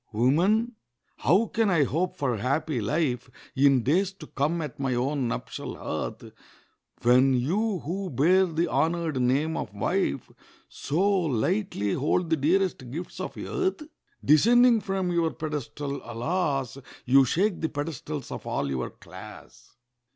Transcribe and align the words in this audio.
Woman, 0.13 0.77
how 1.17 1.45
can 1.45 1.69
I 1.69 1.83
hope 1.83 2.17
for 2.17 2.37
happy 2.37 2.81
life 2.81 3.29
In 3.55 3.83
days 3.83 4.11
to 4.13 4.25
come 4.25 4.59
at 4.63 4.79
my 4.79 4.95
own 4.95 5.27
nuptial 5.27 5.75
hearth, 5.77 6.31
When 7.03 7.35
you 7.35 7.81
who 7.81 8.09
bear 8.09 8.47
the 8.47 8.67
honoured 8.67 9.21
name 9.21 9.55
of 9.55 9.75
wife 9.75 10.31
So 10.67 11.07
lightly 11.07 11.93
hold 11.93 12.31
the 12.31 12.35
dearest 12.35 12.89
gifts 12.89 13.19
of 13.19 13.37
earth? 13.37 13.83
Descending 14.25 14.81
from 14.81 15.11
your 15.11 15.29
pedestal, 15.29 16.01
alas! 16.03 16.79
You 17.05 17.23
shake 17.23 17.61
the 17.61 17.69
pedestals 17.69 18.31
of 18.31 18.47
all 18.47 18.71
your 18.71 18.89
class. 18.89 19.75